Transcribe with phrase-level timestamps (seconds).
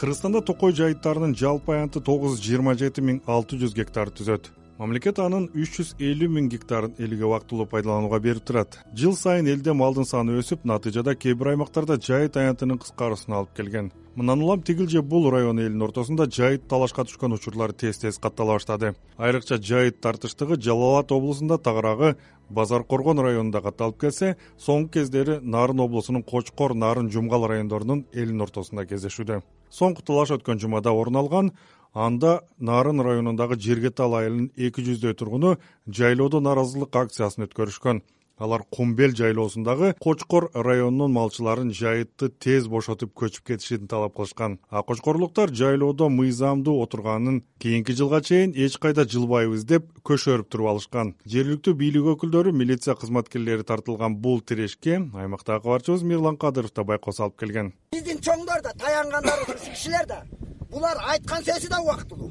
[0.00, 5.48] кыргызстанда токой жайыттарынын жалпы аянты тогуз жыйырма жети миң алты жүз гектар түзөт мамлекет анын
[5.54, 8.78] үч жүз элүү миң гектарын элге убактылуу пайдаланууга берип турат.
[8.94, 13.92] Жыл сайын элде малдын саны өсүп натыйжада кээ бир аймактарда жайыт аянтынын кыскаруусуна алып келген.
[14.14, 18.58] Мындан улам тигил же бул район элинин ортосунда жайыт талашка түшкөн учурлар тез тез каттала
[18.58, 18.94] баштады.
[19.16, 22.16] Айрыкча жайыт тартыштыгы жалал абад облусунда тагыраагы
[22.50, 28.84] базар коргон районунда катталып келсе соңку кездери нарын облусунун кочкор нарын жумгал райондорунун элинин ортосунда
[28.84, 29.40] кездешүүдө.
[29.70, 31.52] Соңку талаш өткөн жумада орун алган
[31.92, 38.02] анда нарын районундагы жергетал айылынын эки жүздөй тургуну жайлоодо нааразылык акциясын өткөрүшкөн.
[38.42, 44.58] Алар кумбел жайлоосундагы кочкор районунун малчыларын жайытты тез бошотуп көчүп кетишин талап кылышкан.
[44.68, 51.14] А кочкорлуктар жайлоодо мыйзамдуу отурганын кийинки жылга чейин эч кайда жылбайбыз деп көшөрүп туруп алышкан.
[51.24, 57.38] Жергиликтүү бийлик өкүлдөрү милиция кызматкерлери тартылган бул тирешке аймактагы кабарчыбыз мирлан кадыров да байкоо салып
[57.38, 57.74] келген.
[57.92, 60.24] Биздин чоңдор да таянгандары ушул кишилер да
[60.72, 62.28] булар айткан сөзү да убактылуу.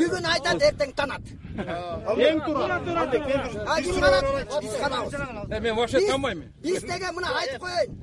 [0.00, 1.30] Бүгүн айтат эртең танат.
[1.56, 4.26] Эң туура ким канат
[4.62, 5.14] биз канабыз.
[5.50, 8.02] Э, мен вообще канбайм биз деге мына айтып коеюн.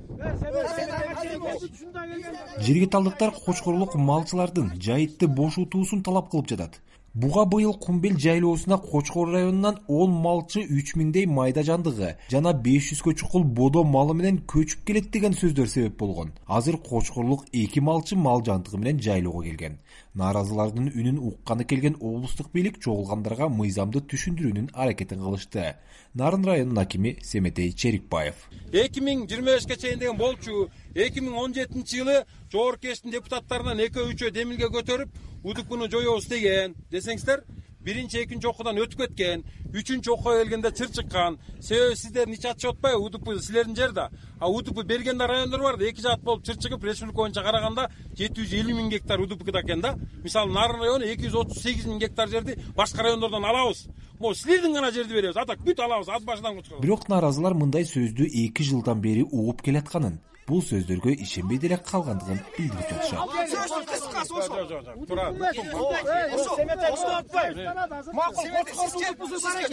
[2.59, 6.79] Жергеталдыктар кочкорлук малчылардын жайытты бошотуусун талап кылып жатат
[7.13, 13.13] буга быйыл кумбел жайлоосуна кочкор районунан он малчы үч миңдей майда жандыгы жана беш жүзгө
[13.21, 16.31] чукул бодо малы менен көчүп келет деген сөздөр себеп болгон.
[16.47, 19.77] Азыр кочкорлук эки малчы мал жандыгы менен жайлоого келген.
[20.15, 25.75] Нааразылардын үнүн укканы келген облустук бийлик чогулгандарга мыйзамды түшүндүрүүнүн аракетин кылышты.
[26.15, 28.49] Нарын районунун акими семетей черикбаев.
[28.71, 33.81] Эки миң жыйырма бешке чейин деген болчу эки миң он жетинчи жылы жогорку кеңештин депутаттарынан
[33.87, 36.75] экөө үчөө демилге көтөрүп удпну жоебуз деген.
[36.91, 37.43] Десеңиздер
[37.83, 43.01] биринчи экинчи окуудан өтүп кеткен үчүнчү окууга келгенде чыр чыккан себеби сиздердин ич атышып атпайбы
[43.07, 46.55] удп силердин жер да а удп берген да райондор бар да эки жаат болуп чыр
[46.55, 49.95] чыгып республика боюнча караганда жети жүз элүү миң гектар удпкда экен да.
[50.23, 53.87] Мисалы нарын району эки жүз отуз сегиз миң гектар жерди башка райондордон алабыз.
[54.19, 55.35] Могу силердин гана жерди беребиз.
[55.35, 60.21] А так бүт алабыз ат башыдан бирок нааразылар мындай сөздү эки жылдан бери угуп келатканын
[60.47, 63.29] бул сөздөргө ишенбей деле калгандыгын билдирип жатышат
[63.91, 64.95] кыскасы ошо жок жок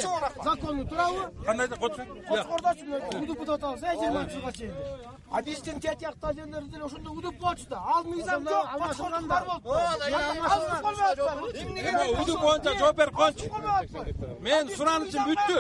[0.03, 2.84] туура закону туурабы кандай кочкордочу
[3.22, 4.75] удпд атабыз э жыйырма жылга чейин
[5.30, 9.64] а биздин тет жакта жерлерде деле ошондой удуп болчу да ал мыйзам жок кочкорлуктар болуп
[11.56, 13.47] эме удуп боюнча жооп берип коеюнчу
[14.41, 15.56] менин суранычым бүттү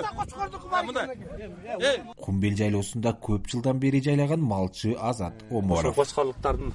[0.86, 6.74] мындай кумбел жайлоосунда көп жылдан бери жайлаган малчы азат оморов ошо кочкорлуктардын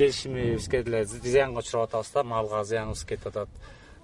[0.00, 3.48] келишимибизге деле зыянга учурап атабыз да малга зыяныбыз кетип атат.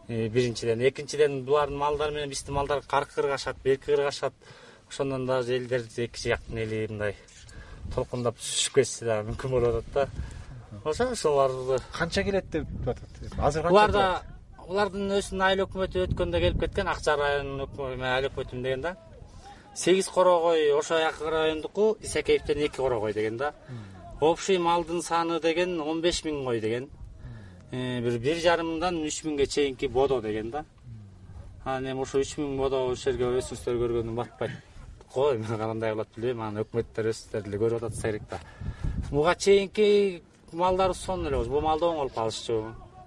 [0.08, 0.80] Э, биринчиден.
[0.88, 4.34] Экинчиден булардын малдары менен биздин малдар аркы кыргашат берки кыргашат
[4.88, 7.16] ошондон дагы элдер эки жактын эли мындай
[7.94, 10.08] толкундап түшүшүп кетиши дагы мүмкүн болуп атат да.
[10.84, 13.10] Ошо ошолорду канча келет деп атат?
[13.38, 14.22] Азыр булар да
[14.66, 18.96] булардын өзүнүн айыл өкмөтү өткөндө келип кеткен ак жар районунун айыл өкмөтүмүн деген да
[19.76, 23.54] сегиз корогой ошол жакы райондуку исакеевден эки корогой деген да.
[24.20, 26.88] Общий малдын саны деген он беш миң кой деген.
[27.70, 30.64] Э, бир бир жарым мыңдан үч миңге чейинки бодо деген да.
[31.64, 34.50] Анан эми ошо үч миң бодо ушул жерге өзүңүздөр көргөнүм батпайт
[35.12, 38.40] го эми кандай кылат билбейм анан өкмөттөр өзүңүздөр деле көрүп атат керек да.
[39.10, 40.22] Буга чейинки
[40.52, 42.62] малдарыбыз сонун эле болчу бул малда оңолуп калышчу.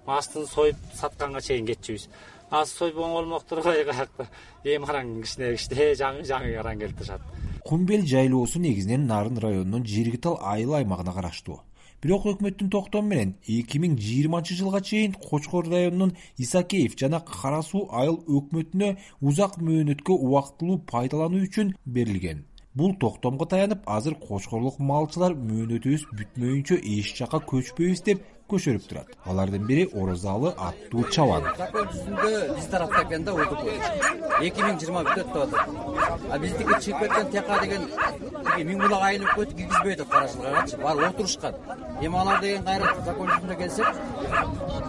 [0.06, 2.08] Астын союп сатканга чейин кетчүбүз
[2.50, 4.26] азыр союп оңолмок каякта
[4.64, 7.22] эми караң кичине кичине жаңы жаңы караң келип турушат.
[7.64, 11.60] Кумбел жайлоосу негизинен нарын районунун жергитал айыл аймагына караштуу.
[12.02, 17.88] Бирок өкмөттүн токтому менен эки миң жыйырманчы жылга чейин кочкор районунун исакеев жана кара суу
[17.92, 26.04] айыл өкмөтүнө узак мөөнөткө убактылуу пайдалануу үчүн берилген бул токтомго таянып азыр кочкорлук малчылар мөөнөтүбүз
[26.18, 29.10] бүтмөйүнчө эч жака көчпөйбүз деп көчөрүп турат.
[29.30, 31.46] Алардын бири орозалы аттуу чабан.
[31.58, 33.60] Жүзүндө биз тарапта экен да удп
[34.46, 35.66] эки миң жыйырма бүтөт деп атат.
[36.30, 40.80] А биздики чыгып кеткен тияка деген тиги миң булак айыл өкмөтү киргизбей атат кара жылгагачы
[40.82, 41.54] барып отурушкан.
[42.00, 43.88] Эми алар деген кайра закон жүзүндө келсек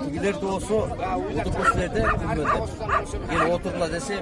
[0.06, 0.78] тигилерди болсо
[1.28, 2.10] удп деп.
[3.30, 4.22] Келип отургула десе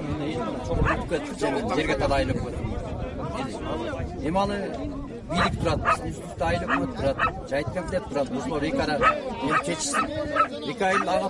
[1.08, 2.89] кетип жерге айыл өкмөтү
[4.28, 4.56] эми аны
[5.30, 7.18] бийлик турат биздин үстүбүздө айыл өкмөт турат
[7.50, 8.28] жайыт комитети турат.
[8.30, 8.96] Ошолор эки ара
[9.42, 10.04] эми чечишсин
[10.70, 11.28] эки айыл ага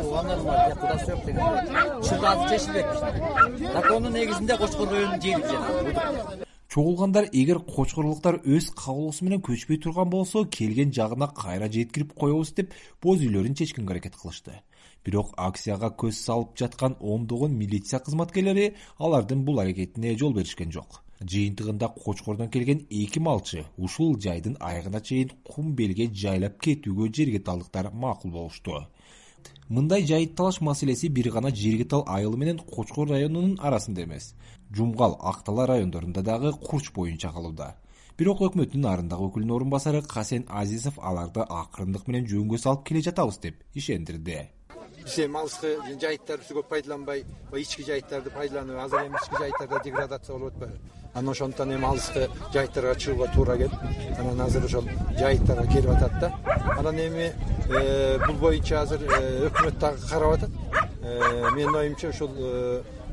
[0.00, 2.88] туугандар тияка кудасы жок дегендей ушул азыр чечилбек
[3.74, 6.44] закондун негизинде кочкор районунун жери
[6.74, 12.72] чогулгандар эгер кочкорлуктар өз каалоосу менен көчпөй турган болсо келген жагына кайра жеткирип коебуз деп
[13.02, 14.58] боз үйлөрүн чечкенге аракет кылышты
[15.04, 21.02] бирок акцияга көз салып жаткан ондогон милиция кызматкерлери алардын бул аракетине жол беришкен жок.
[21.20, 28.30] Жыйынтыгында кочкордон келген эки малчы ушул жайдын аягына чейин кум белге жайлап кетүүгө жергеталдыктар макул
[28.30, 28.86] болушту.
[29.68, 34.34] Мындай жайыт талаш маселеси бир гана жергетал айылы менен кочкор районунун арасында эмес.
[34.70, 37.74] Жумгал ак дала райондорунда дагы курч боюнча калууда
[38.18, 43.40] бирок өкмөттүн нарындагы өкүлүнүн орун басары касен азизов аларды акырындык менен жөнгө салып келе жатабыз
[43.42, 44.36] деп ишендирди
[45.04, 47.24] биз эми алыскы жайыттарыбызды көп пайдаланбай
[47.60, 50.78] ички жайыттарды пайдаланып азыр эми ички жайыттарда деградация болуп атпайбы.
[51.12, 56.32] Анан ошондуктан эми алыскы жайыттарга чыгууга туура келип анан азыр ошол жайыттарга келип атат да.
[56.78, 57.32] Анан эми
[57.68, 60.50] э, бул боюнча азыр э, өкмөт дагы карап атат.
[61.02, 62.30] Э, менин оюмча ушул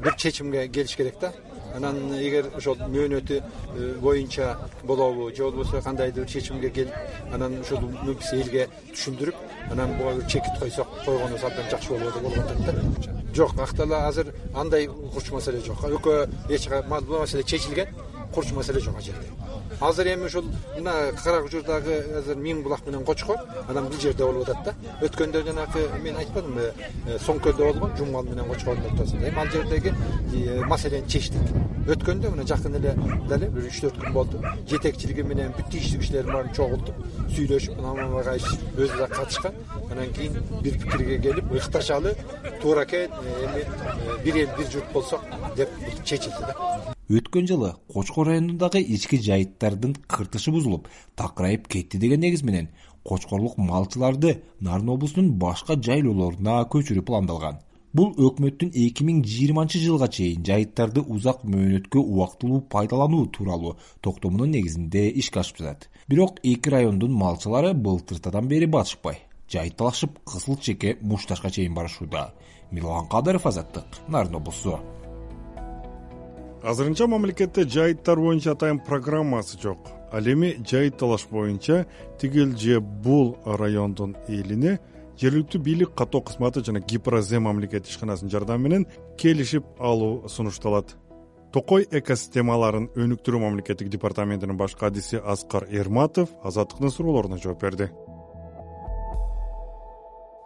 [0.02, 1.34] бир чечимге келиш керек да
[1.76, 6.94] анан эгер ошол мөөнөтү э, боюнча болобу же болбосо кандайдыр бир чечимге келип
[7.34, 9.36] анан ушул мынкис элге түшүндүрүп
[9.72, 13.16] анан буга бир чекит койсок койгонубуз абдан жакшы болот болуп атат да.
[13.36, 15.84] Жок актала азыр андай курч маселе жок.
[15.84, 17.88] Экөө эч бул маселе чечилген
[18.34, 19.41] курч маселе жок ал жерде
[19.80, 20.46] азыр эми ушул
[20.76, 23.38] мына кара кужурдагы азыр миң булак менен кочкор
[23.68, 24.74] анан бул жерде болуп атат да.
[25.06, 26.72] Өткөндө жанагы мен айтпадымбы
[27.08, 29.94] э, соңкөлдө болгон жумгал менен кочкордун ортосунда эми ал жердеги
[30.34, 31.42] э, маселени чечтик.
[31.88, 32.96] Өткөндө мына жакын эле
[33.30, 34.44] дале бир үч төрт күн болду.
[34.70, 36.96] Жетекчилиги менен бүт тийиштүү кишилердин баарын чогултуп
[37.36, 37.82] сүйлөшүп
[38.32, 38.48] кайш
[38.78, 39.54] өзү да катышкан
[39.92, 42.16] анан кийин бир пикирге келип ыкташалы
[42.62, 45.22] туура экен э, эми бир эл бир журт болсок
[45.56, 45.70] деп
[46.04, 50.88] чечилди да өткөн жылы кочкор районундагы ички жайыттардын кыртышы бузулуп
[51.20, 52.70] такырайып кетти деген негиз менен
[53.04, 57.60] кочкорлук малчыларды нарын облусунун башка жайлоолоруна көчүрүү пландалган.
[57.92, 65.10] Бул өкмөттүн эки миң жыйырманчы жылга чейин жайыттарды узак мөөнөткө убактылуу пайдалануу тууралуу токтомунун негизинде
[65.10, 65.90] ишке ашып жатат.
[66.08, 69.20] Бирок эки райондун малчылары былтыртадан бери батышпай
[69.52, 72.34] жайыт талашып кызыл чеке мушташка чейин барышууда.
[72.72, 74.80] Мирлан кадыров азаттык нарын облусу
[76.64, 79.90] азырынча мамлекетте жайыттар боюнча атайын программасы жок.
[80.12, 81.86] Ал эми жайыт талаш боюнча
[82.20, 84.80] тигил же бул райондун элине
[85.22, 88.88] жергиликтүү бийлик каттоо кызматы жана гипрозем мамлекеттик ишканасынын жардамы менен
[89.18, 90.96] келишип алуу сунушталат.
[91.52, 97.90] Токой экосистемаларын өнүктүрүү мамлекеттик департаментинин баш кадиси аскар эрматов азаттыктын суроолоруна жооп берди.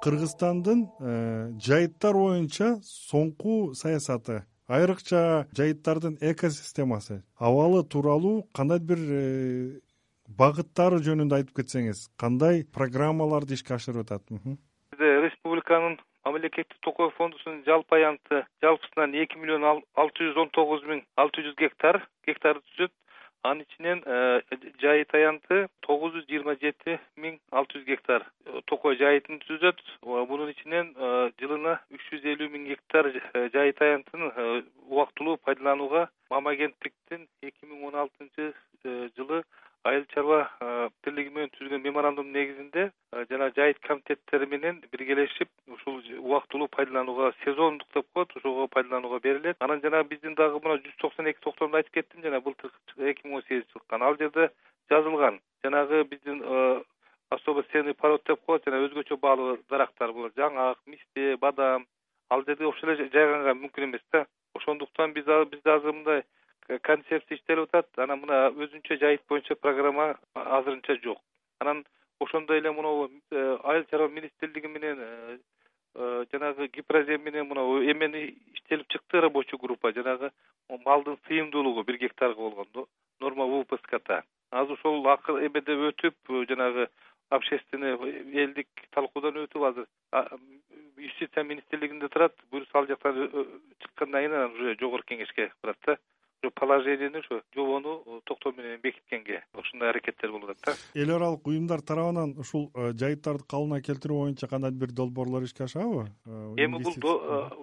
[0.01, 7.21] Кыргызстандын э, жайыттар боюнча соңку саясаты айрыкча жайыттардын экосистемасы.
[7.37, 9.79] Абалы тууралуу кандайдыр бир э,
[10.27, 14.25] багыттары жөнүндө айтып кетсеңиз кандай программаларды ишке ашырып атат?
[14.31, 21.03] Бизде республиканын мамлекеттик токой фондусунун жалпы аянты жалпысынан эки миллион алты жүз он тогуз миң
[21.15, 22.93] алты жүз гектар гектарды түзөт
[23.45, 24.41] анын ичинен э,
[24.81, 28.25] жайыт аянты тогуз жүз жыйырма жети миң алты жүз гектар.
[28.45, 31.11] Э, токой жайытын түзөт мунун ичинен э,
[31.41, 33.11] жылына үч жүз элүү миң гектар
[33.53, 34.31] жайыт аянтын
[34.89, 38.53] убактылуу пайдаланууга мам агенттиктин эки миң он алтынчы
[39.17, 39.43] жылы
[39.85, 40.49] айыл чарба
[41.05, 42.87] бирлиги менен түзүлгөн меморандумдун негизинде
[43.29, 49.57] жана жайыт комитеттери менен биргелешип ушул убактылуу пайдаланууга сезондук деп коет ошого пайдаланууга берилет.
[49.59, 53.37] Анан жана биздин дагы мына жүз токсон эки токтомдо айтып кеттим жана былтыр эки миң
[53.37, 54.49] он сегизинчи чыккан ал жерде
[54.89, 55.39] жазылган.
[55.63, 56.41] Жанагы биздин
[57.29, 61.85] особо ценный пород деп коет жана өзгөчө баалуу дарактар булар жаңак мисте бадам.
[62.29, 64.25] Ал жерде вообще эле жайганга мүмкүн эмес да.
[64.55, 66.23] Ошондуктан биз бизде азыр мындай
[66.81, 67.87] концепция иштелип атат.
[67.97, 71.19] Анан мына өзүнчө жайыт боюнча программа азырынча жок.
[71.59, 71.85] Анан
[72.19, 75.37] ошондой эле мынабу э, айыл чарба министрлиги менен э,
[75.95, 79.93] э, жанагы гипрозем менен мынабу эмени иштелип чыкты рабочий группа.
[79.93, 80.31] Жанагы
[80.85, 82.87] малдын сыйымдуулугу бир гектарга болгон
[83.19, 86.15] норма впскта азыр ошол эмеде өтүп
[86.49, 86.89] жанагы
[87.29, 87.95] общественный
[88.43, 89.87] элдик талкуудан өтүп азыр
[90.97, 92.33] юстиция министрлигинде турат.
[92.49, 93.29] Буюрса ал жактан
[93.79, 95.97] чыккандан кийин анан уже жогорку кеңешке барат да
[97.13, 99.43] ошо жобону э, токтом менен бекиткенге.
[99.53, 101.01] Ушундай аракеттер болуп атат да.
[101.01, 106.07] Эл аралык уюмдар тарабынан ушул э, жайыттарды калыбына келтирүү боюнча кандайдыр бир долбоорлор ишке ашабы?
[106.25, 106.95] Э, эми бул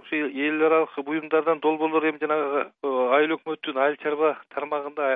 [0.02, 2.70] ушу эл аралык буюмдардан долбоорлор эми жанагы
[3.16, 5.10] айыл өкмөттүн айыл чарба тармагында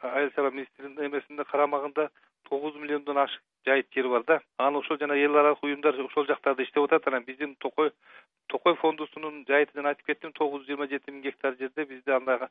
[0.00, 2.10] айыл чарба министрлигинин эмесинде карамагында
[2.48, 4.40] тогуз миллиондон ашык жайыт жери бар да.
[4.58, 7.06] Анан ошол жана эл аралык уюмдар ошол жактарда иштеп атат.
[7.08, 7.90] Анан биздин токой
[8.46, 10.32] токой фондусунун жайыты жана айтып кеттим.
[10.32, 12.48] Тогуз жүз жыйырма жети миң гектар жерде бизде андай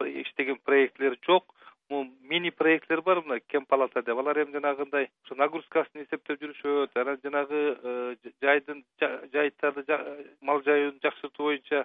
[0.00, 1.54] иштеген проектлер жок.
[1.90, 4.18] Мини проектлер бар мына кем палата деп.
[4.18, 6.96] Алар эми жанагындай ошо нагрузкасын эсептеп жүрүшөт.
[6.96, 8.84] Анан жанагы э, жайдын
[9.32, 9.84] жайыттарды
[10.40, 11.84] мал жаюун жакшыртуу боюнча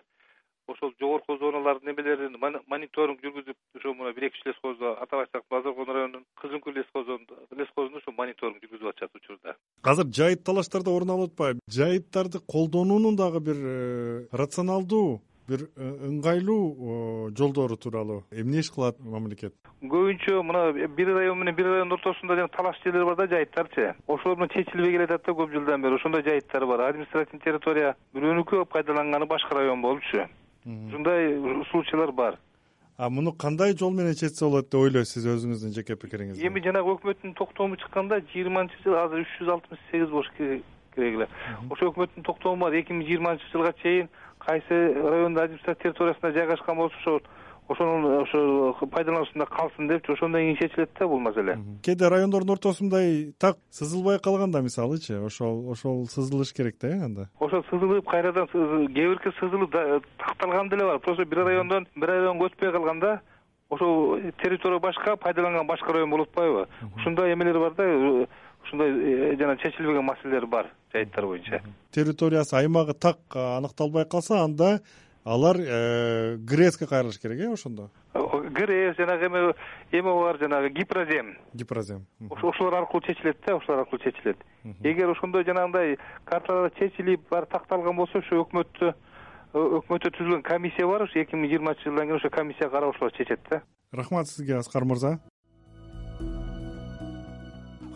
[0.70, 2.36] ошол жогорку зоналардын эмелерин
[2.68, 7.98] мониторинг жүргүзүп ошо мына бир эки үч лесхозо атап айтсак базарконо районунун кызыл көл лесхозунда
[8.00, 9.56] ушул мониторинг жүргүзүп атышат учурда.
[9.84, 11.60] Азыр жайыт талаштарда орун алып атпайбы?
[11.80, 18.24] Жайыттарды колдонуунун дагы бир э, рационалдуу бир э, ыңгайлуу жолдору тууралуу.
[18.32, 19.56] Эмне иш кылат мамлекет?
[19.82, 24.38] Көбүнчө мына бир район менен бир райондун ортосунда жанаг талаш жерлер бар да жайыттарчы ошолор
[24.38, 25.96] менен чечилбей келатат да көп жылдан бери.
[25.96, 26.86] Ошондой жайыттар бар.
[26.90, 30.28] Административный территория бирөөнүкү пайдаланганы башка район болчу.
[30.66, 31.34] Ушундай
[31.72, 32.40] случайлар бар.
[33.00, 36.98] А муну кандай жол менен чечсе болот деп ойлойсуз сиз өзүңүздүн жеке пикириңиз эми жанагы
[36.98, 40.66] өкмөттүн токтому чыкканда жыйырманчы жыл азыр үч жүз алтымыш сегиз болуш керек
[41.00, 41.30] эле
[41.72, 42.76] ошо өкмөттүн токтому бар.
[42.76, 44.10] Эки миң жыйырманчы жылга чейин
[44.50, 47.22] кайсы райондун административный территориясында жайгашкан болсо ошол
[47.70, 51.58] ошонун ошо пайдалануусунда калсын депчи ошондон кийин чечилет да бул маселе.
[51.84, 57.30] Кээде райондордун ортосу мындай так сызылбай калганда мисалычы ошол ошол сызылыш керек да э анда?
[57.40, 59.72] Ошол сызылып кайрадан кээ бирки сызылып
[60.18, 61.00] такталган деле бар.
[61.00, 63.22] Просто бир райондон бир районго өтпөй калганда
[63.70, 66.68] ошол территория башка пайдаланган башка район болуп атпайбы.
[66.96, 68.28] Ушундай эмелер бар да
[68.64, 71.62] ушундай э, жана чечилбеген маселелер бар жайыттар боюнча.
[71.92, 74.82] Территориясы аймагы так аныкталбай калса анда
[75.24, 77.90] алар э, грэске кайрылыш керек э ошондо?
[78.14, 79.54] Грэс жанагы эме
[79.92, 84.38] эме бар жанагы гипрозем гипрозем ошолор аркылуу чечилет да ошолор аркылуу чечилет.
[84.84, 88.94] Эгер ошондой жанагындай карталар чечилип баары такталган болсо ошо өкмөттө
[89.54, 93.40] өкмөттө түзүлгөн комиссия бар ошо эки миң жыйырманчы жылдан кийин ошо комиссия карап ошолор чечет
[93.50, 93.62] да.
[93.92, 95.20] Рахмат сизге аскар мырза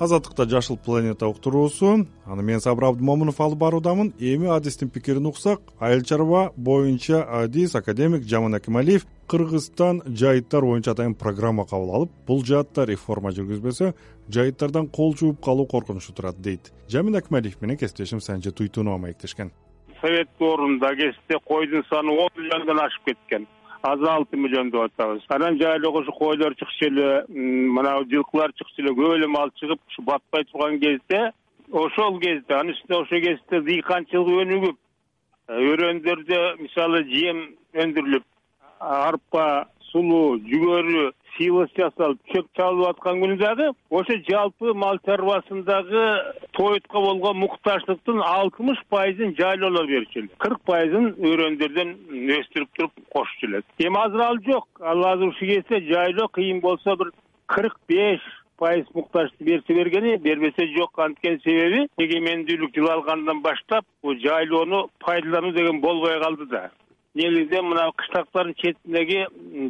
[0.04, 2.06] азаттыкта жашыл планета уктуруусу.
[2.26, 4.14] Аны мен сабыр абдымомунов алып баруудамын.
[4.20, 11.16] Эми адистин пикирин уксак айыл чарба боюнча адис академик жаман акималиев кыргызстан жайыттар боюнча атайын
[11.16, 13.94] программа кабыл алып бул жаатта реформа жүргүзбөсө
[14.30, 16.72] жайыттардан кол жууп калуу коркунучу турат дейт.
[16.90, 19.52] Жамин акималиев менен кесиптешим санжы туйтунова маектешкен
[20.04, 23.48] совет доорунда кезде койдун саны он миллиондон ашып кеткен
[23.84, 25.24] азыр алты миллион деп атабыз.
[25.28, 30.02] Анан жайлоого ушу койлор чыкчу эле мына жылкылар чыкчу эле көп эле мал чыгып ушу
[30.08, 31.32] батпай турган кезде
[31.72, 34.78] ошол кезде анын үстүнө ошол кезде дыйканчылык өнүгүп
[35.72, 38.26] өрөөндөрдө мисалы жем өндүрүлүп
[38.80, 39.48] арпа
[39.92, 41.10] сулуу жүгөрү
[41.40, 46.04] жасалып чөп чабылып аткан күнү дагы ошо жалпы мал чарбасындагы
[46.52, 51.96] тоютка болгон муктаждыктын алтымыш пайызын жайлоолор берчү эле кырк пайызын өрөөндөрдөн
[52.38, 54.68] өстүрүп туруп кошчу эле эми азыр ал жок.
[54.80, 57.12] Ал азыр ушул кезде жайлоо кыйын болсо бир
[57.48, 58.22] кырк беш
[58.58, 61.00] пайыз муктажды берсе бергени бербесе жок.
[61.00, 66.70] Анткени себеби эгемендүүлүк жыл алгандан баштап бул жайлоону пайдалануу деген болбой калды да
[67.16, 69.20] негизинен мына кыштактардын четиндеги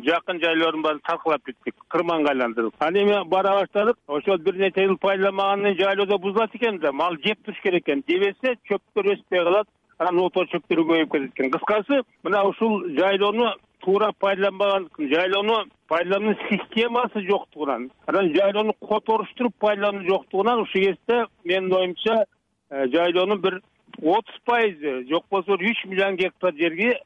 [0.07, 4.97] жакын жайлоордун баарын талкалап бүттүк кырманга айландырып анан эми бара баштадык ошол бир нече жыл
[4.97, 8.03] пайдаланмагандан кийин жайлоодо бузулат экен да мал жеп туруш керек экен.
[8.07, 9.67] Жебесе чөптөр өспөй калат
[10.00, 11.51] анан ото чөптөр көбөйүп кетет экен.
[11.51, 13.51] Кыскасы мына ушул жайлоону
[13.83, 22.25] туура пайдаланбаган жайлоону пайдалануу системасы жоктугунан анан жайлоону которуштуруп пайдалануу жоктугунан ушул кезде менин оюмча
[22.69, 23.62] э, жайлоонун бир
[24.01, 27.00] отуз пайызы жок болсо бир үч миллион гектар жерге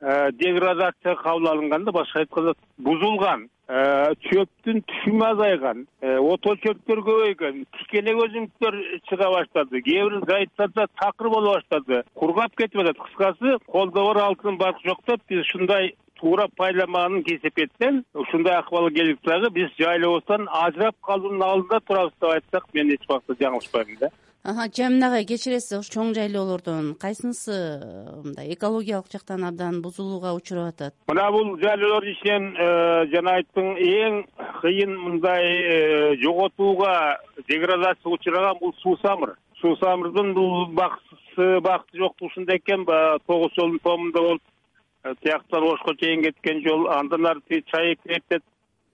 [0.00, 7.00] Э, деградацияга кабыл алынган да башка айтканда бузулган э, чөптүн түшүмү азайган э, ото чөптөр
[7.06, 8.76] көбөйгөн тикенек өсүмдүктөр
[9.08, 13.00] чыга баштады кээ бир жайыттарда такыр боло баштады кургап кетип атат.
[13.06, 19.18] Кыскасы колдо бар алтын баркы жок деп биз ушундай туура пайдаланбаганын кесепетинен ушундай акыбалга келдик
[19.24, 24.10] дагы биз жайлообуздан ажырап калуунун алдында турабыз деп айтсак мен эч убакта жаңылышпайм да.
[24.46, 26.92] Жамин агай кечиресиз ошо чоң жайлоолордон.
[27.02, 27.56] Кайсынысы
[28.22, 30.94] мындай экологиялык жактан абдан бузулууга учурап атат?
[31.10, 34.20] Мына бул жайлоолордун ичинен э, жана айттым эң
[34.60, 37.18] кыйын мындай э, жоготууга
[37.48, 39.34] деградацияга учураган бул суу самыр.
[39.60, 44.42] Суу самырдын бул бактысы бакыты жоктугусунда экен баягы тогуз жолдун томунда болуп
[45.22, 48.42] тияктан ошко чейин кеткен жол андан ары чаек кетет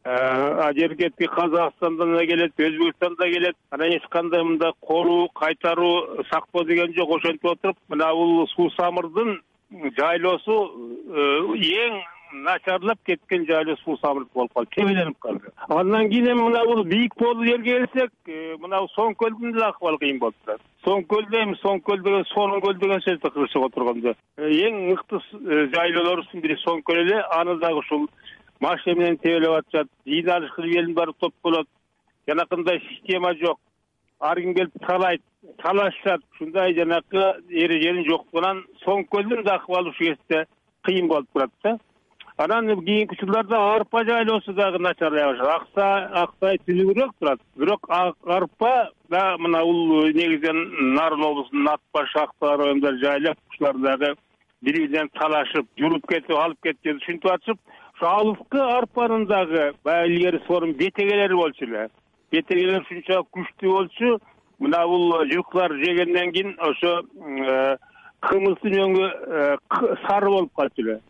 [0.04, 3.56] тиги казакстандан да келет өзбекстан да келет.
[3.70, 9.40] Анан эч кандай мындай коруу кайтаруу сактоо деген жок ошентип отуруп мына бул суу самырдын
[9.70, 10.56] жайлоосу
[11.08, 11.22] э,
[11.56, 12.02] эң
[12.32, 15.52] начарлап кеткен жайлоо суу самырдыкы болуп калды тебеленип калды.
[15.68, 19.98] Андан кийин эми мына бул бийик тоолуу жерге келсек э, мына соң көлдүн деле акыбалы
[19.98, 23.68] кыйын болуп турат соң көлдө эми соң көл деген сонун көл деген сөз да кыргызчага
[23.70, 25.20] отурганда эң мыкты
[25.74, 28.08] жайлоолорубуздун бири соң көл эле аны дагы ушул
[28.62, 31.68] машина менен тебелеп атышат жыйын алыш кылып элдин баары топ болот.
[32.28, 33.58] Жанакындай система жок
[34.20, 35.22] ар ким келип талайт
[35.62, 36.22] талашышат.
[36.34, 40.44] Ушундай жанакы эреженин жоктугунан соң көлдүн да акыбалы ушул кезде
[40.86, 41.78] кыйын болуп турат да
[42.36, 45.50] анан кийинки учурларда арпа жайлоосу дагы начарлай баштады.
[45.52, 47.40] Аксай аксай түзүгүрөөк турат.
[47.56, 54.14] Бирок арпа да мына бул негизинен нарын облусунун ат баш акбар райондор жайлап ушулар дагы
[54.62, 57.58] бири бири менен талашып журуп кетип алып кетип ушинтип атышып
[58.00, 61.88] алыскы арпанын дагы баягы илгери сорун бетегелери болчу эле.
[62.32, 64.18] Бетегелер ушунчалык күчтүү болчу.
[64.58, 67.76] Мына бул жылкылар жегенден кийин ошо э,
[68.20, 69.56] кымыздын өңү э,
[70.06, 71.00] сары болуп калчу эле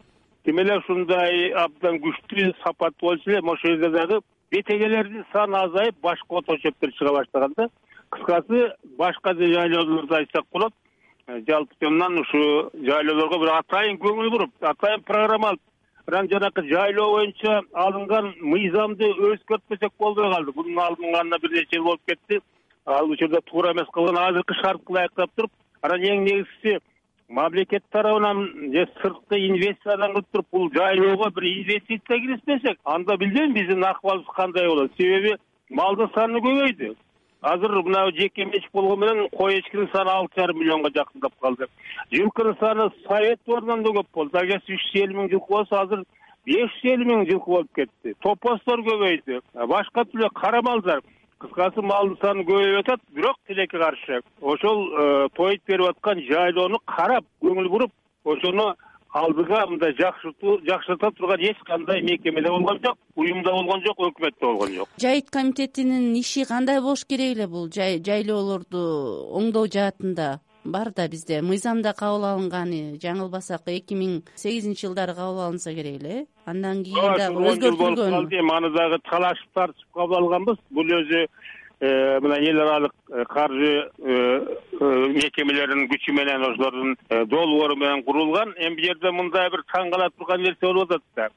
[0.44, 4.20] тим эле ушундай абдан күчтүү сапаттуу болчу эле ошол жерде дагы
[4.50, 7.68] бетегелердин саны азайып башка чөптөр чыга баштаган да.
[8.10, 10.74] Кыскасы башка жайлоолорду айтсак болот.
[11.26, 15.60] Э, жалпы жонунан ушу жайлоолорго бир атайын көңүл буруп атайын программа алып
[16.06, 20.52] анан жанакы жайлоо боюнча алынган мыйзамды өзгөртпөсөк болбой калды.
[20.52, 22.40] Бунун алынганына бир нече жыл болуп кетти.
[22.84, 26.80] Ал учурда туура эмес кылган азыркы шартка ылайыктап туруп анан эң негизгиси
[27.32, 33.84] мамлекет тарабынан же сырткы инвестициядан кылып туруп бул жайлоого бир инвестиция киргизбесек анда билбейм биздин
[33.84, 34.92] акыбалыбыз кандай болот?
[34.98, 35.36] Себеби
[35.70, 36.94] малдын саны көбөйдү.
[37.40, 41.66] Азыр мына жеке менчик болгону менен кой эчкинин саны алты жарым миллионго жакындап калды.
[42.12, 44.38] Жылкынын саны совет доорудан да көп болду.
[44.38, 46.04] Агерче үч жүз элүү миң жылкы болсо азыр
[46.46, 48.14] беш жүз элүү миң жылкы болуп кетти.
[48.20, 49.40] Топостор көбөйдү.
[49.72, 51.00] Башка түрлүү кара малдар
[51.42, 57.24] кыскасы малдын саны көбөйүп атат бирок тилекке каршы ошол э, тоюп берип аткан жайлоону карап
[57.44, 57.92] көңүл буруп
[58.24, 58.72] ошону
[59.12, 63.98] алдыга мындай жакшыртуу жакшырта турган эч кандай мекеме да болгон жок уюм да болгон жок
[63.98, 64.88] өкмөт да болгон жок.
[64.98, 68.82] Жайыт комитетинин иши кандай болуш керек эле бул жайлоолорду
[69.36, 71.40] оңдоо жаатында бар да бизде.
[71.42, 72.70] Мыйзамда кабыл алынган
[73.02, 76.22] жаңылбасак эки миң сегизинчи жылдары кабыл алынса керек эле.
[76.22, 78.10] Э андан кийин дагы өзгөртүлгөн.
[78.10, 78.36] калды.
[78.38, 80.58] Эми аны дагы талашып тартышып кабыл алганбыз.
[80.70, 81.26] Бул өзү
[81.80, 88.54] э, мына эл аралык э, каржы э, мекемелеринин күчү менен ошолордун долбоору менен курулган.
[88.58, 91.28] Эми бул жерде мындай бир таң кала турган нерсе болуп атат да.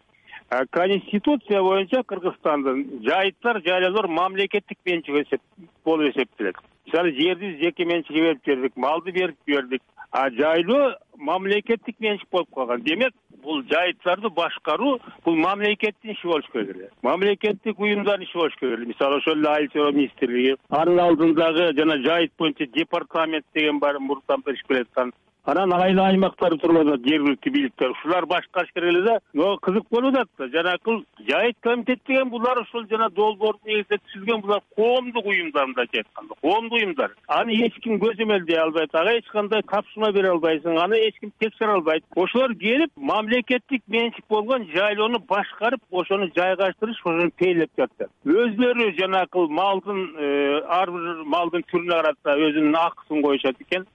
[0.70, 5.42] Конституция боюнча кыргызстандын жайыттар жайлоолор мамлекеттик менчик
[5.84, 6.56] болуп эсептелет
[6.86, 9.82] мисалы жерди жеке менчикке берип жибердик малды берип жибердик.
[10.12, 12.82] А жайлоо мамлекеттик менчик болуп калган.
[12.82, 13.14] Демек
[13.44, 16.76] бул жайыттарды башкаруу бул мамлекеттин иши болуш керек.
[16.76, 18.80] Эле мамлекеттик уюмдардын иши болуш керек.
[18.80, 24.00] Эле мисалы ошол эле айыл чарба министрлиги анын алдындагы жана жайыт боюнча департамент деген бар
[24.00, 25.14] мурунтан бери иш берип аткан
[25.46, 30.16] анан айыл аймактар туруп атат жергиликтүү бийликтер ушулар башкарыш керек эле да но кызык болуп
[30.16, 30.96] атат да жанакы
[31.30, 36.80] жайыт комитет деген булар ушул жана долбоордун негизинде түзүлгөн булар коомдук уюмдар мындайча айтканда коомдук
[36.80, 37.12] уюмдар.
[37.28, 41.78] Аны эч ким көзөмөлдөй албайт ага эч кандай тапшырма бере албайсың аны эч ким текшере
[41.78, 42.04] албайт.
[42.16, 50.00] Ошолор келип мамлекеттик менчик болгон жайлоону башкарып ошону жайгаштырыш ошону тейлеп жатышат өзүлөрү жанакы малдын
[50.18, 53.86] э, ар бир малдын түрүнө карата өзүнүн акысын коюшат экен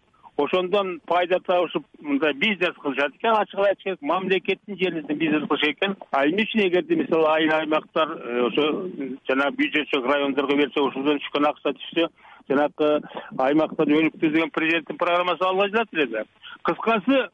[0.45, 5.97] ошондон пайда табышып мындай бизнес кылышат экен ачыгын айтыш керек мамлекеттин жеринде бизнес кылышат экен.
[6.11, 8.89] А эмне үчүн эгерде мисалы айыл аймактар э, ошо
[9.29, 12.09] жанагы бюджетчик райондорго берсе ошолдон түшкөн акча түшсө
[12.51, 12.91] жанакы
[13.39, 16.25] аймактарды өнүктүү деген президенттин программасы алга жылат эле да
[16.67, 17.29] кыскасы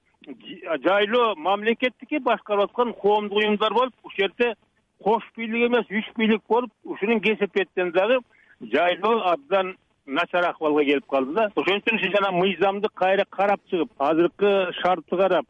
[0.85, 4.55] жайлоо мамлекеттики башкарып аткан коомдук уюмдар болуп ушул жерде
[5.03, 8.19] кош бийлик эмес үч бийлик болуп ушунун кесепетинен дагы
[8.61, 11.51] жайлоо абдан начар акыбалга келип калды да.
[11.57, 15.47] Ошон үчүн жана мыйзамды кайра карап чыгып азыркы шартты карап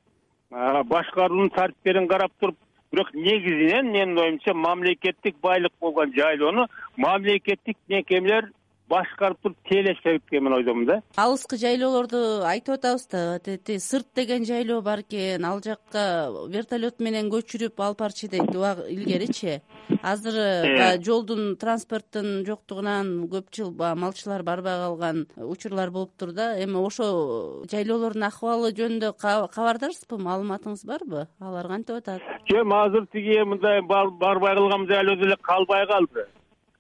[0.51, 2.57] башкаруунун тартиптерин карап туруп
[2.93, 6.67] бирок негизинен менин оюмча мамлекеттик байлык болгон жайлоону
[6.97, 8.51] мамлекеттик мекемелер
[8.91, 11.01] башкарып туруп тейлеш керек деген мен ойдомун да.
[11.17, 15.45] Алыскы жайлоолорду айтып атабыз да тетиги сырт деген жайлоо бар экен.
[15.45, 19.61] Ал жакка вертолет менен көчүрүп алып барчу дейт илгеричи.
[20.03, 20.77] Азыр э.
[20.79, 26.55] баягы жолдун транспорттун жоктугунан көп жыл баягы малчылар барбай калган учурлар болуптур да.
[26.63, 30.21] Эми ошол жайлоолордун акыбалы жөнүндө кабардарсызбы?
[30.23, 31.27] Маалыматыңыз барбы?
[31.41, 32.23] Алар кантип атат?
[32.51, 36.27] Жок азыр тиги мындай барбай калган жайлоо деле калбай калды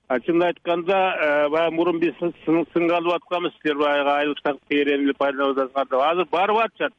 [0.09, 2.14] чынын айтканда э, баягы мурун биз
[2.45, 3.53] сынга алып атканбыз.
[3.62, 6.01] Силер баягы айлык шарт тегерегин эле пайдаланып атасыңар деп.
[6.01, 6.92] Азыр барып атышат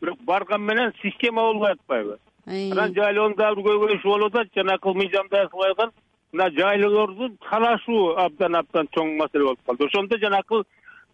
[0.00, 2.18] бирок барган менен система болбой атпайбы.
[2.46, 5.90] Анан жайлоонун дагы бир көйгөйүшү болуп атат жанакы мыйзамда жазылбай
[6.32, 9.86] мына жайлоолорду талашуу абдан абдан чоң маселе болуп калды.
[9.86, 10.62] Ошондо жанакы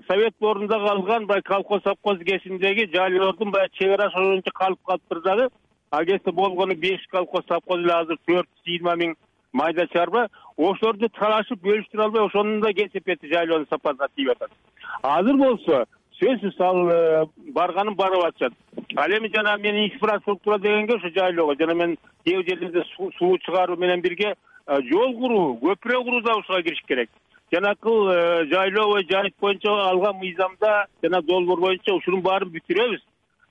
[0.09, 5.48] совет доорунда калган баягы колхоз совхоз кесиминдеги жайлоолордун баягы чек арасы ошончо калып калыптыр дагы
[5.90, 9.14] ал кезде болгону беш колхоз совхоз эле азыр төрт жүз жыйырма миң
[9.52, 14.50] майда чарба ошолорду талашып бөлүштүрө албай ошонун да кесепети жайлоонун сапатына тийип атат.
[15.02, 15.84] Азыр болсо
[16.20, 17.24] сөзсүз ал э,
[17.56, 18.52] барганын барып атышат.
[18.96, 22.84] Ал эми жана мен инфраструктура дегенге ошо жайлоого жана мен кээ бир жерлерде
[23.18, 27.10] суу чыгаруу менен бирге э, жол куруу көпүрө куруу да ушуга кириш керек.
[27.52, 33.00] Жанакы э, жайлоо жайыт боюнча алган мыйзамда жана долбоор боюнча ушунун баарын бүтүрөбүз.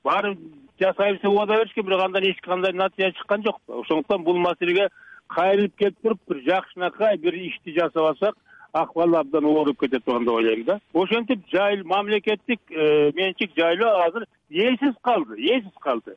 [0.03, 0.37] Баарын
[0.79, 4.89] жасайбыз деп убада беришкен бирок андан эч кандай натыйжа чыккан жок ошондуктан бул маселеге
[5.29, 8.35] кайрылып келип туруп бир жакшынакай бир ишти жасап алсак
[8.73, 10.79] акыбал абдан ооруп кетет турган деп ойлойм да.
[10.93, 11.39] Ошентип
[11.85, 16.15] мамлекеттик э, менчик жайлоо азыр ээсиз калды ээсиз калды.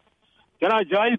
[0.60, 1.18] Жана жайыл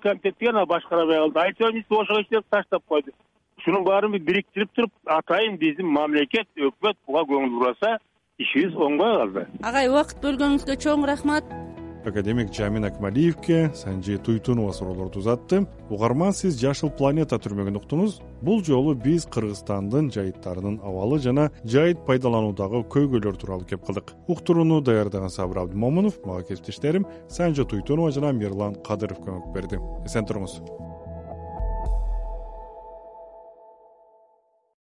[0.57, 1.77] ал башкара албай калды.
[1.77, 3.11] Айыл ошого иштерип таштап койду.
[3.57, 7.97] Ушунун баарын бириктирип туруп атайын биздин мамлекет өкмөт буга көңүл бураса
[8.37, 9.47] ишибиз оңбой калды.
[9.63, 11.43] Агай убакыт бөлгөнүңүзгө чоң рахмат
[12.07, 15.65] академик жамин акмалиевке санжи туйтунова суроолорду узатты.
[15.89, 22.85] Угарман сиз жашыл планета түрмөгүн уктуңуз бул жолу биз кыргызстандын жайыттарынын абалы жана жайыт пайдалануудагы
[22.93, 24.15] көйгөйлөр тууралуу кеп кылдык.
[24.27, 29.79] Уктурууну даярдаган сабыр абдымомунов мага кесиптештерим санжы туйтунова жана мирлан кадыров көмөк берди.
[30.05, 30.61] Эсен туруңуз